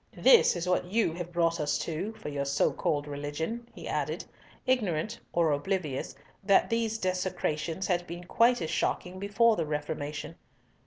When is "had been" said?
7.85-8.23